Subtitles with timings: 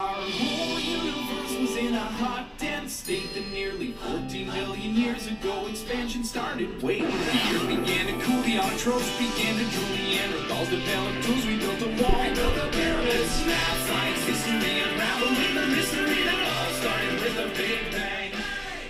[0.00, 5.68] Our whole universe was in a hot, dense state that nearly 14 billion years ago
[5.68, 6.82] expansion started.
[6.82, 11.58] Wait, the earth began to cool, the autotrophs began to drool, Neanderthals developed tools, we
[11.60, 16.72] built a wall, we built the pyramids, math, science, history, unraveling the mystery that all
[16.80, 18.13] started with a big bang.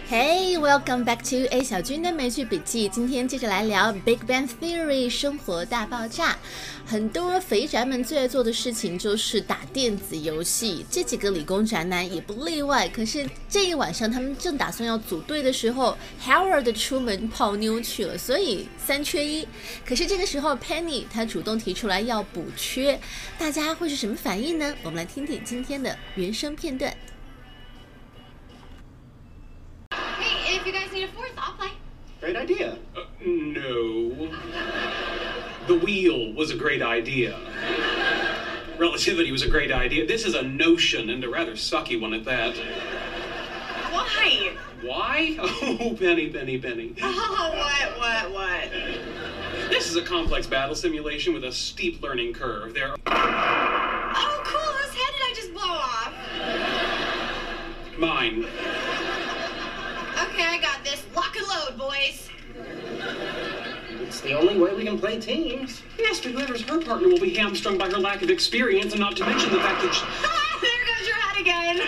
[0.07, 2.87] Hey, welcome back to A 小军的美剧笔记。
[2.91, 6.37] 今天接着来聊《Big Bang Theory》生活大爆炸。
[6.85, 12.87] 很多肥宅们最爱做的事情就是打电子游戏，这几个理工宅男也不例外。
[12.87, 19.49] 可是这一晚上，他们正打算要组队的时候，Howard 出门泡妞去了，所以三缺一。
[19.87, 23.01] 可是这个时候，Penny 他主动提出来要补缺，
[23.39, 24.77] 大家会是什么反应呢？
[24.83, 26.95] 我们来听听今天的原声片段。
[32.25, 32.79] Great idea.
[32.97, 34.31] Uh, no.
[35.67, 37.39] The wheel was a great idea.
[38.79, 40.07] Relativity was a great idea.
[40.07, 42.57] This is a notion, and a rather sucky one at that.
[43.93, 44.57] Why?
[44.81, 45.37] Why?
[45.85, 46.95] Oh, Penny, Penny, Penny.
[47.03, 47.51] Oh,
[47.99, 48.71] what, what, what?
[49.69, 52.73] This is a complex battle simulation with a steep learning curve.
[52.73, 52.95] There.
[53.07, 54.73] Oh, cool.
[54.73, 56.15] Whose head did I just blow off?
[57.99, 58.47] Mine.
[60.35, 61.05] Okay, I got this.
[61.15, 62.29] Lock and load, boys.
[64.15, 65.83] It's the only way we can play teams.
[65.99, 69.17] Yes, but whoever's her partner will be hamstrung by her lack of experience, and not
[69.17, 69.93] to mention the fact that.
[69.93, 70.05] She...
[70.63, 71.81] there goes your hat again.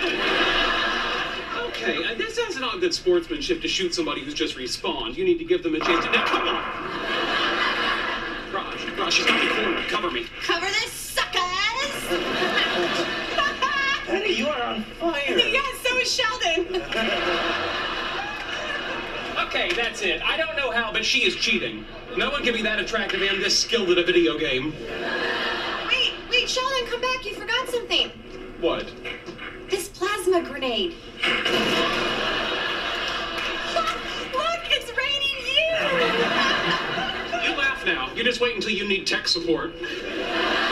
[1.69, 5.15] Okay, uh, this is not good sportsmanship to shoot somebody who's just respawned.
[5.15, 6.11] You need to give them a chance to.
[6.11, 6.57] Now, come on!
[8.53, 9.87] Raj, Raj, she's got me cornered.
[9.87, 10.27] Cover me.
[10.43, 12.09] Cover this, suckers.
[14.07, 15.23] Penny, you are on fire.
[15.29, 17.95] yeah, so is Sheldon.
[19.57, 20.21] Okay, that's it.
[20.23, 21.87] I don't know how, but she is cheating.
[22.15, 24.75] No one can be that attractive and this skilled at a video game.
[25.89, 27.25] Wait, wait, Sheldon, come back.
[27.25, 28.11] You forgot something.
[28.61, 28.93] What?
[29.71, 30.93] This plasma grenade.
[33.73, 33.89] Look,
[34.69, 35.65] it's raining you.
[37.51, 38.13] You laugh now.
[38.15, 39.73] You just wait until you need tech support.
[40.21, 40.67] Ah,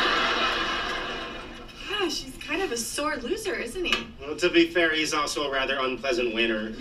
[1.88, 4.06] Gosh, he's kind of a sore loser, isn't he?
[4.20, 6.74] Well, to be fair, he's also a rather unpleasant winner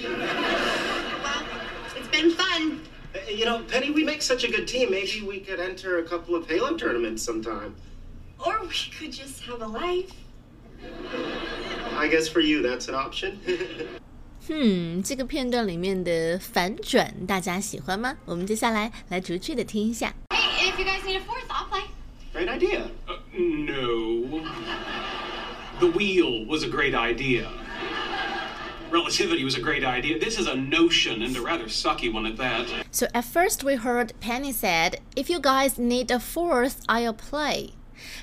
[2.22, 2.80] Well, it's been fun.
[3.14, 4.90] Uh, You know, Penny, we make such a good team.
[4.90, 7.74] Maybe we could enter a couple of Halo tournaments sometime.
[8.38, 10.12] Or we could just have a life.
[11.96, 13.38] I guess for you, that's an option.
[14.50, 18.16] 嗯，这个片段里面的反转，大家喜欢吗？
[18.24, 20.14] 我们接下来来逐句的听一下。
[20.30, 21.82] Hey, if you guys need a fourth, I'll play.
[22.32, 22.88] Great idea.
[23.06, 24.40] Uh, no.
[25.80, 27.48] The wheel was a great idea.
[28.92, 30.18] Relativity was a great idea.
[30.18, 32.66] This is a notion, and a rather sucky one at that.
[32.90, 37.70] So at first we heard Penny said, "If you guys need a fourth, I'll play."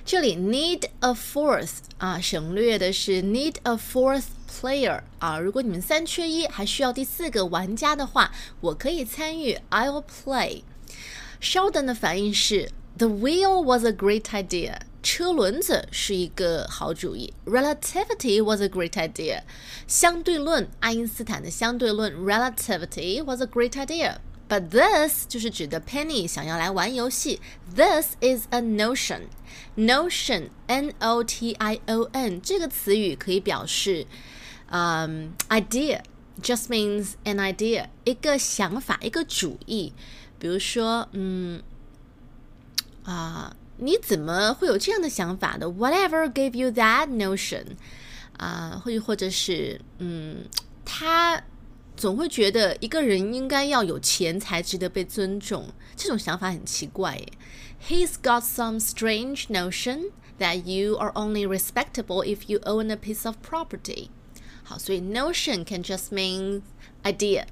[0.06, 5.38] 这里 need a fourth 啊，省略的是 need a fourth player 啊。
[5.38, 8.32] 如果你们三缺一，还需要第四个玩家的话，
[8.62, 14.78] 我可以参与，I'll play。Sheldon 的反应是 The wheel was a great idea。
[15.04, 19.42] 车轮子是一个好主意，relativity was a great idea。
[19.88, 27.42] 相对论，爱因斯坦的相对论 relativity was a great idea。But this 就是指的 Penny 想要来玩游戏，
[27.76, 34.06] This is a notion。Notion N O T I O N 这个词语可以表示，
[34.70, 36.02] 嗯、idea
[36.42, 39.94] just means an idea，一个想法，一个主意。
[40.38, 41.64] 比如说，嗯，
[43.04, 45.68] 啊、 你怎么会有这样的想法的？
[45.68, 47.76] Whatever gave you that notion？
[48.38, 50.46] 啊、或者或者是，嗯，
[50.84, 51.42] 他
[51.96, 57.28] 总会觉得一个人应该要有钱才值得被尊重，这种想法很奇怪耶。
[57.88, 63.38] He's got some strange notion that you are only respectable if you own a piece of
[63.42, 64.10] property。
[64.64, 66.62] 好，所以 notion can just mean
[67.04, 67.46] idea。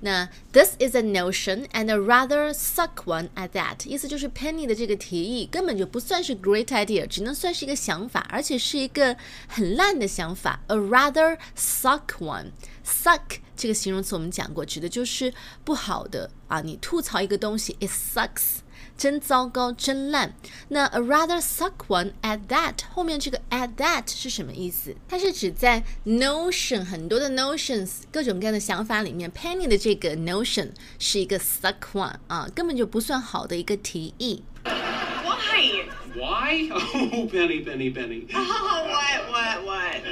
[0.00, 6.66] 那 this is a notion and a rather suck one at that，意思就是 Penny 的这个提议根本就不算是 great
[6.66, 9.16] idea，只能算是一个想法，而且是一个
[9.46, 12.52] 很烂的想法，a rather suck one。
[12.84, 13.20] suck
[13.56, 15.32] 这个形容词我们讲过，指的就是
[15.64, 18.60] 不好的啊，你吐槽一个东西，it sucks。
[18.96, 20.34] 真糟糕，真烂。
[20.68, 24.94] 那 a rather suck one at that 后面这个 at that 是什么意思？
[25.08, 34.42] 它是指在 notion 很多的 notions 各种各样的想法里面，Penny 的这个 notion 是一个 suck one 啊，根本就不算好的一个提议。
[34.64, 35.86] Why?
[36.14, 36.68] Why?
[36.70, 38.26] Oh, Penny, Penny, Penny.
[38.34, 40.02] Oh, what, what, what?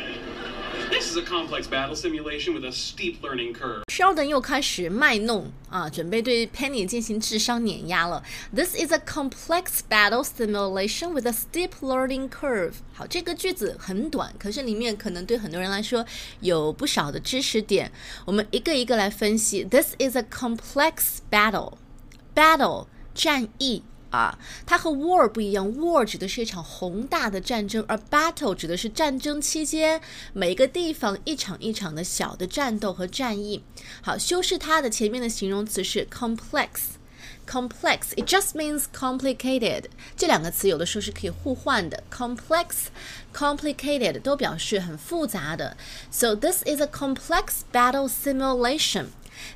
[0.89, 3.83] This is is a complex battle simulation with a steep learning curve.
[3.87, 8.23] Sheldon 又开始卖弄啊，准备对 Penny 进行智商碾压了。
[8.53, 12.73] This is a complex battle simulation with a steep learning curve。
[12.93, 16.03] 好，这个句子很短，可是里面可能对很多人来说
[16.39, 17.91] 有不少的知识点。
[18.25, 19.63] 我们一个一个来分析。
[19.63, 23.83] This is a complex battle。Battle 战役。
[24.10, 30.00] 啊，它和 war 不一样，war 指的是一场宏大的战争，而 battle 指的是战争期间
[30.32, 33.62] 每个地方一场一场的小的战斗和战役。
[34.00, 39.84] 好，修饰它的前面的形容词是 complex，complex，it just means complicated。
[40.16, 45.76] 这两个词有的时候是可以互换的，complex，complicated 都表示很复杂的。
[46.10, 49.08] So this is a complex battle simulation。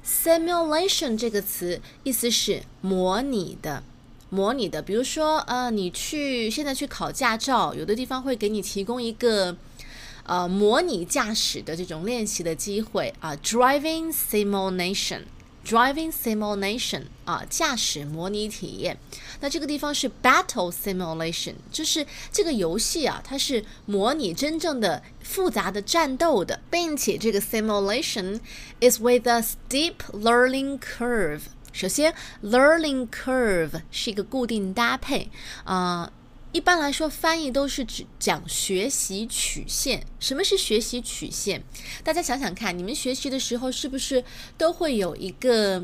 [0.06, 3.82] simulation 这个词意思是模拟的。
[4.32, 9.54] 模拟的，比如说，呃，你去现在去考驾照，有的地方会给你提供一个，
[10.24, 18.96] 呃，模拟驾驶的这种练习的机会啊，driving simulation，driving simulation 啊，驾驶模拟体验。
[19.40, 28.40] 那这个地方是 battle simulation，就是这个游戏啊，它是模拟真正的复杂的战斗的，并且这个 simulation
[28.80, 31.42] is with a steep learning curve。
[31.72, 35.30] 首先，learning curve 是一个固定搭配
[35.64, 36.12] 啊、
[36.52, 40.04] 一般来说，翻译都是指讲学习曲线。
[40.20, 41.64] 什么是学习曲线？
[42.04, 44.22] 大家想想看，你们学习的时候是不是
[44.58, 45.82] 都会有一个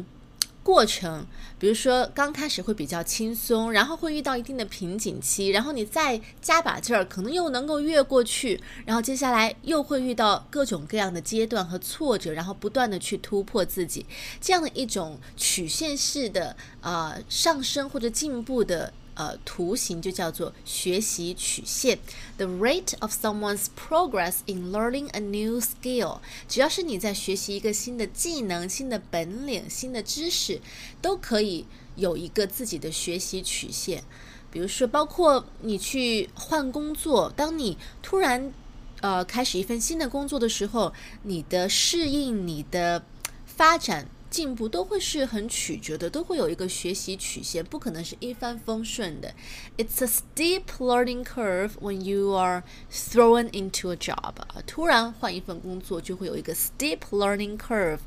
[0.69, 1.27] 过程？
[1.59, 14.05] 比如说，刚开始会比较轻松，然后会遇到一定的瓶颈期，然后你再加把劲儿，可能又能够越过去，然后接下来又会遇到各种各样的阶段和挫折，然后不断的去突破自己，
[14.43, 18.93] 这样的一种曲线式的呃上升或者进步的。
[19.19, 21.99] 呃，图形就叫做学习曲线。
[22.37, 30.61] The rate of someone's progress in learning a new skill，只要是你在学习一个新的技能、新的本领、新的知识，
[31.03, 31.67] 都可以
[31.97, 34.05] 有一个自己的学习曲线。
[34.53, 38.53] 比如说，包括你去换工作，当你突然
[39.01, 40.93] 呃开始一份新的工作的时候，
[41.25, 43.05] 你的适应、你的
[43.45, 44.09] 发展。
[44.31, 49.35] 进步都会是很曲折的，都会有一个学习曲线，不可能是一帆风顺的。
[49.77, 54.63] It's a steep learning curve when you are thrown into a job 啊。
[54.67, 58.01] 突然换一份工作，就会有一个 steep learning curve。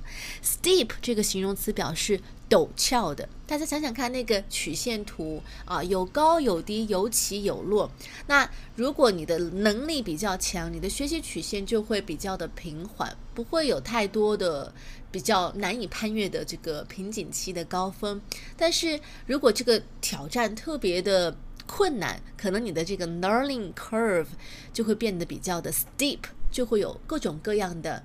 [0.44, 3.28] Steep 这个形容词表示陡峭的。
[3.48, 7.92] 大家想想看，那个曲线图啊，有高有低，有起有落。
[8.28, 14.74] 那如果你的能力比较强，你的学习曲线就会比较的平缓，不会有太多的。
[15.11, 18.21] 比较难以攀越的这个瓶颈期的高峰，
[18.57, 21.37] 但是如果这个挑战特别的
[21.67, 24.27] 困难，可能你的这个 learning curve
[24.73, 28.05] 就会变得比较的 steep，就会有各种各样的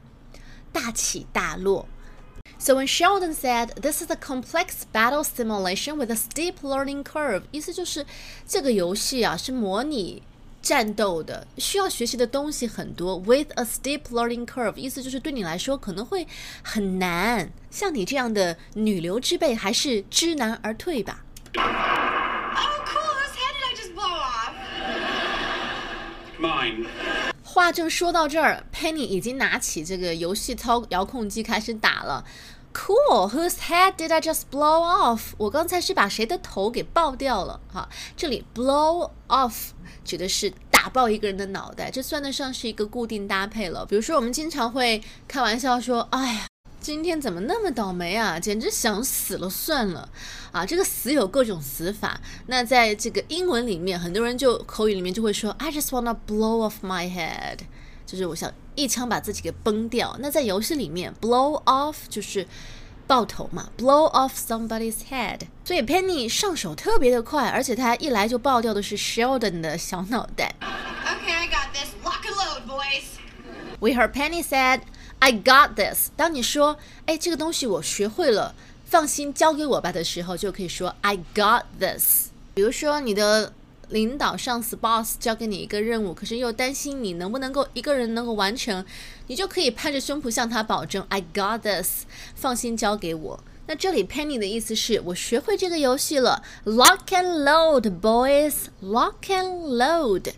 [0.72, 1.88] 大起大落。
[2.58, 8.06] So when Sheldon said this is a complex battle simulation with a steep learning curve，意思就是
[8.48, 10.24] 这个游戏啊是模拟。
[10.67, 16.27] 战斗的需要学习的东西很多，with a steep learning curve，意思就是对你来说可能会
[16.61, 17.49] 很难。
[17.71, 21.25] 像你这样的女流之辈，还是知难而退吧。
[21.55, 21.63] Oh,
[22.85, 22.99] cool!
[23.15, 24.55] Whose head did I just blow off?
[26.41, 26.89] Mine.
[27.45, 32.25] 话正说到这儿，Penny 已经拿起这个游戏操遥控机开始打了。
[32.79, 35.33] Cool, whose head did I just blow off?
[35.39, 37.59] 我刚才是把谁的头给爆掉了？
[37.73, 39.71] 哈，这里 blow off
[40.05, 43.87] 指的是打爆一个人的脑袋，这算得上是一个固定搭配了。
[43.87, 46.47] 比如说，我们经常会开玩笑说：“哎呀，
[46.79, 48.39] 今天怎么那么倒霉啊？
[48.39, 50.11] 简直想死了算了。”
[50.53, 52.21] 啊，这个死有各种死法。
[52.47, 57.61] 那在这个英文里面，很多人就口语里面就会说：“I just wanna blow off my head。”
[58.07, 60.17] 就是我想一枪把自己给崩掉。
[60.21, 62.47] 那在游戏里面，blow off 就是
[63.07, 65.41] 爆头嘛，blow off somebody's head。
[65.65, 70.55] 所以 Penny 上手特别的快，而且他一来就爆掉的是 Sheldon 的小脑袋。
[70.61, 71.91] Okay, I got this.
[72.05, 73.05] Lock and load, boys.
[73.81, 74.83] We heard Penny said,
[75.19, 83.53] "I got this." 当你说“哎，这个东西我学会了，放心交给我吧”的时候，就可以说 "I got this." 比如说你的。
[83.89, 88.85] 领导、上司、boss 交给你一个任务，可是又担心你能不能够一个人能够完成，
[89.27, 96.43] 你就可以拍着胸脯向他保证：“I got this，放心交给我。”那这里 Penny 的意思是我学会这个游戏了。
[96.65, 98.55] Lock and load, boys.
[98.81, 100.33] Lock and load，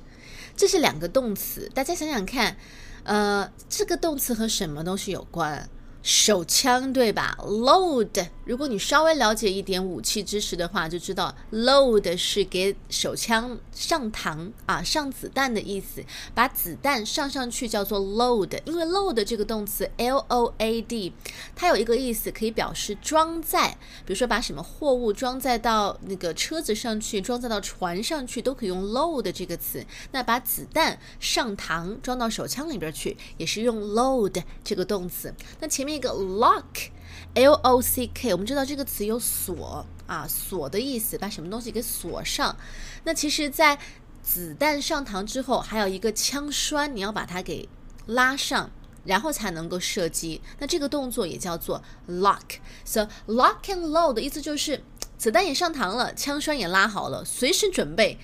[0.56, 2.56] 这是两个动词，大家想想看，
[3.04, 5.68] 呃，这个动词和什么东西有关？
[6.08, 16.02] 手枪对吧？Load，如果你稍微了解一点武器知识的话，就知道 load 是给手枪上膛啊，上子弹的意思。
[16.34, 21.12] 把子弹上上去叫做 load，因为 load 这个动词 L O A D，
[21.54, 29.84] 它有一个意思可以表示装载，比如说把什么货物装载到那个车子上去，装载到船上去，都可以用 load 这个词。
[30.12, 35.34] 那把子弹上膛装到手枪里边去，也是用 load 这个动词。
[35.60, 35.97] 那前面。
[35.98, 42.56] 一个 lock，L O C K，我们知道这个词有锁啊，锁的意思，把什么东西给锁上。
[43.02, 43.76] 那其实，在
[44.22, 47.68] 子弹上膛之后，还有一个枪栓，你要把它给
[48.06, 48.70] 拉上，
[49.04, 50.40] 然后才能够射击。
[50.60, 52.58] 那这个动作也叫做 lock。
[52.84, 54.84] So lock and load 的意思就是，
[55.18, 58.20] 子弹也上膛了，枪栓也拉好了，随时准备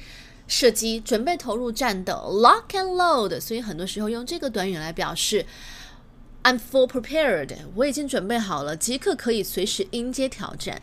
[0.47, 2.13] 射击，准备投入战斗。
[2.15, 5.45] Lock and load，所以很多时候用这个短语来表示。
[6.44, 7.56] I'm full prepared.
[7.76, 10.82] 我已经准备好了，即刻可以随时迎接挑战。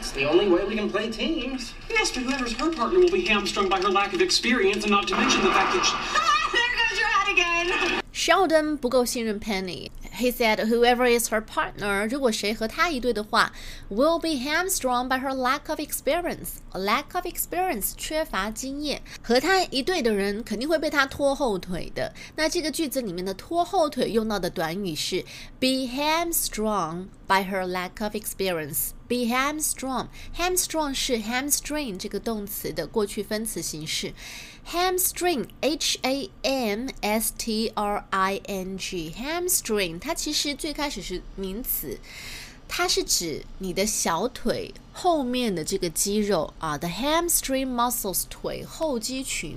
[0.00, 1.72] It's the only way we can play teams.
[1.88, 5.06] Yes, but whoever's her partner will be hamstrung by her lack of experience, and not
[5.08, 5.94] to mention the fact that she.
[6.50, 7.95] there goes your hat again.
[8.16, 13.52] Sheldon 不够信任 Penny。He said, "Whoever is her partner，如果谁和她一对的话，
[13.90, 16.60] will be hamstrung by her lack of experience.
[16.72, 22.12] Lack of experience，缺乏经验，和她一对的人肯定会被她拖后腿的。
[22.36, 25.24] 那这个句子里面的拖后腿用到的短语是
[25.58, 28.90] be hamstrung by her lack of experience.
[29.08, 30.08] Be hamstrung.
[30.36, 34.14] Hamstrung 是 hamstring 这个动词的过去分词形式。
[34.69, 41.97] Hamstring，H A M S T R I N G，hamstring 它其实最开始是名词，
[42.67, 49.55] 它是指你的小腿后面的这个肌肉啊，the hamstring muscles 腿后肌群。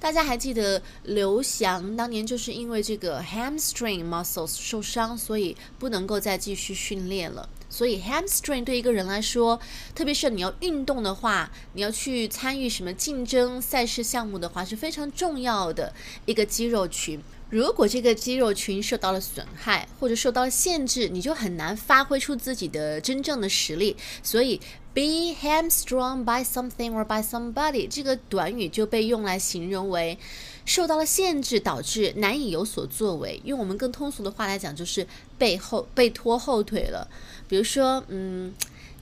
[0.00, 7.46] 大家还记得刘翔当年就是因为这个 hamstring muscles 受伤，所以不能够再继续训练了。
[7.76, 9.60] 所以 hamstring 对一个人来说，
[9.94, 15.92] 特别是你要运动的话，你要去参与什么竞争赛事项目的话，是非常重要的
[16.24, 17.20] 一个肌肉群。
[17.48, 23.96] 如果这个肌肉群受到了损害或者受到了限制，你就很难发挥出自己的真正的实力。
[24.22, 24.60] 所以
[24.92, 30.18] be hamstrung by something or by somebody 这个短语就被用来形容为
[30.64, 33.40] 受到了限制，导致难以有所作为。
[33.44, 35.06] 用我们更通俗的话来讲，就是
[35.38, 37.06] 背后被拖后腿了。
[37.46, 38.52] 比如说，嗯，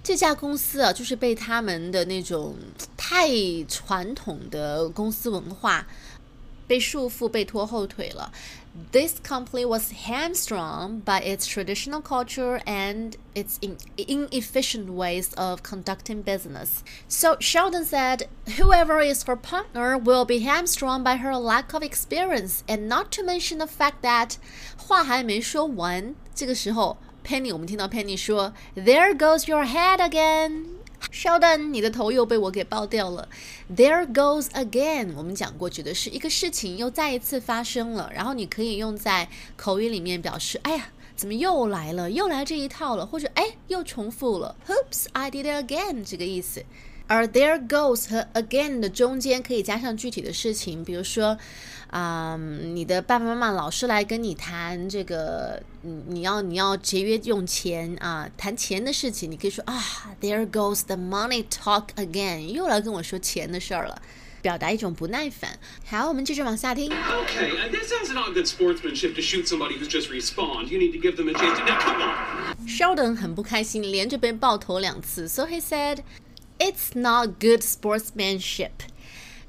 [0.03, 2.55] 这家公司啊，就是被他们的那种
[2.95, 3.31] 太
[3.67, 5.87] 传统的公司文化。
[6.68, 8.32] 被束缚、被拖后腿了。
[8.92, 16.84] This company was hamstrung by its traditional culture and its in inefficient ways of conducting business.
[17.10, 18.28] So Sheldon said,
[18.58, 23.24] whoever is her partner will be hamstrung by her lack of experience, and not to
[23.24, 24.38] mention the fact that
[24.78, 30.66] 话还没说完，这个时候 Penny 我们听到 Penny 说，There goes your head again。
[31.11, 33.29] 稍等，你的头又被我给爆掉了。
[33.75, 44.57] There goes again，我们讲过，指的是一个事情又再一次发生了，然后你可以用在口语里面表示，哎呀，怎么又来了，又来这一套了，或者哎，又重复了。
[44.67, 46.65] Oops，I did it again，这个意思。
[47.08, 51.36] 而 there goes 和 again 的中间可以加上具体的事情，比如说，
[51.88, 59.84] 啊，你的爸爸妈妈老是来跟你谈这个，嗯，你要你要节约用钱啊，谈钱的事情，你可以说啊，
[60.22, 64.00] there goes the money talk again，又来跟我说钱的事儿了，
[64.44, 65.58] 表达一种不耐烦。
[65.88, 66.92] 好，我们接着往下听。
[66.92, 70.68] Okay, this is not good sportsmanship to shoot somebody who's just respawned.
[70.68, 71.58] You need to give them a chance.
[71.66, 72.68] Now come on.
[72.68, 76.02] Sheldon 很不开心，连着被爆头两次，so he said.
[76.64, 78.72] It's not good sportsmanship.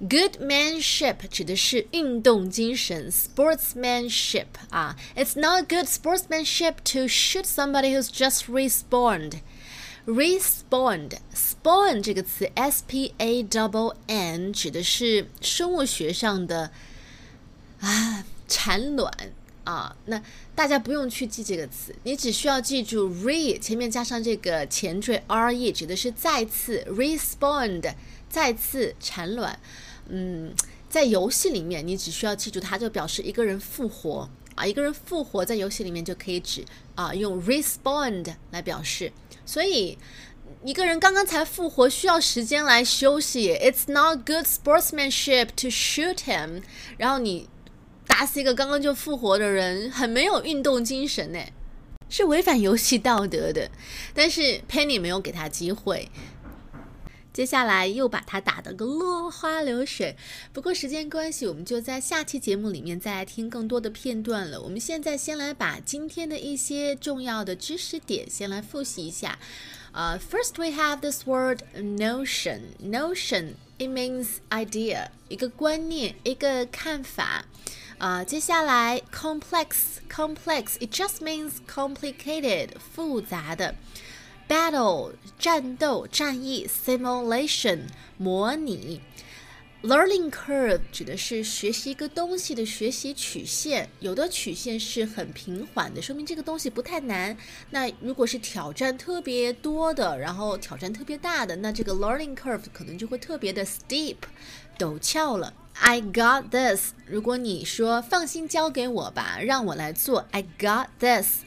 [0.01, 9.41] Goodmanship 指的是运动精神，sportsmanship 啊，It's not good sportsmanship to shoot somebody who's just respawned.
[10.07, 16.71] Respawned, spawn 这个词，s p a double n 指的是生物学上的
[17.81, 19.13] 啊产卵
[19.66, 20.22] 啊，那
[20.54, 27.94] 大家不用去记这个词，你只需要记住 re 前面加上这个前缀 re，指的是再次 respond，
[28.30, 29.60] 再次产卵。
[30.08, 30.54] 嗯，
[30.88, 39.12] 在游戏里面，你只需要记住它，就表示一个人复活啊，一个人复活在游戏里面就可以指啊，用 respond 来表示。
[39.48, 39.98] 所以
[40.64, 43.50] 一个人刚刚才复活，需要时间来休息。
[43.50, 46.62] It's not good sportsmanship to shoot him。
[46.98, 47.50] 然后你。
[48.18, 51.40] 打死一个刚刚就复活的人，很没有运动精神呢，
[52.08, 53.70] 是违反游戏道德的。
[54.14, 56.10] 但是 Penny 没有给他机会。
[57.34, 60.16] 接下来又把他打得个落花流水。
[60.54, 64.62] 不过时间关系，我们就在下期节目里面再来听更多的片段了。
[64.62, 69.38] 我们现在先来把今天的一些重要的知识点先来复习一下。
[69.94, 72.62] Uh, first, we have this word notion.
[72.82, 77.44] Notion, it means idea，一个观念，一个看法。
[77.98, 79.68] 啊、接下来 complex,
[80.10, 83.76] complex, it just means complicated，复杂的。
[84.48, 87.84] battle 战斗、战役，simulation
[88.18, 89.02] 模拟。
[89.82, 97.38] Learning curve 指的是学习一个东西的学习曲线，有的曲线是很平缓的，说明这个东西不太难。
[97.70, 104.18] 那如果是挑战特别多的，然后挑战特别大的，那这个 learning curve 可能就会特别的 steep，
[104.78, 105.54] 陡峭了。
[105.82, 106.94] I got this。
[107.06, 111.44] 如果你说放心交给我吧，让我来做，I got this。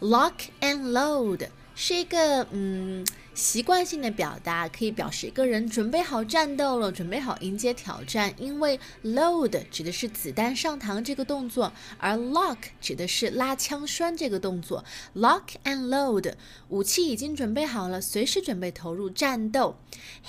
[0.00, 3.04] Lock and load 是一个嗯。
[3.34, 8.32] 习惯性的表达可以表示一个人准备好战斗了，准备好迎接挑战。
[8.36, 14.84] 因为 load 指的是子弹上膛这个动作，而 lock 指的是拉枪栓这个动作。
[15.14, 16.34] Lock and load，
[16.68, 19.76] 武器已经准备好了，随时准备投入战斗。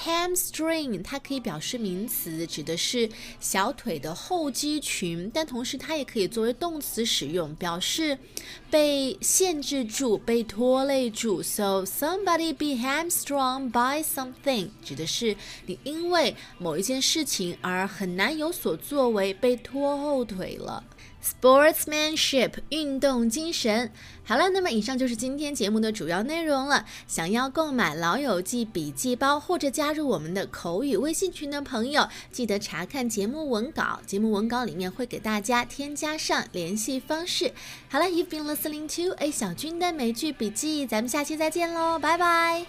[0.04, 8.18] Hamstring 它可以表示名词，指的是小腿的后肌群，但同时它也可以作为动词使用，表示
[8.70, 11.42] 被限制住、被拖累住。
[11.44, 15.36] So somebody be ham I'm strong by something 指的是
[15.66, 20.84] 你因为某一件事情而很难有所作为，被拖后腿了。
[21.24, 23.92] Sportsmanship 运动精神。
[24.26, 26.86] 好了，那么以上就是今天节目的主要内容了。
[27.08, 34.00] 想要购买《老友记》笔记包或者加入我们的口语微信群的朋友，记得查看节目文稿。
[34.06, 37.52] 节目文稿里面会给大家添加上联系方式。
[37.90, 42.66] 好了，You've been listening to A 小军的美剧笔记，咱们下期再见喽，拜拜。